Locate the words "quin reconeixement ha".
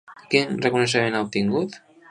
0.31-1.23